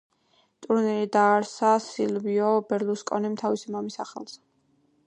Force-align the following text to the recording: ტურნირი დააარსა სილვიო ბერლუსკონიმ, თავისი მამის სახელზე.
ტურნირი 0.65 1.09
დააარსა 1.15 1.75
სილვიო 1.89 2.49
ბერლუსკონიმ, 2.73 3.39
თავისი 3.45 3.79
მამის 3.79 4.01
სახელზე. 4.03 4.43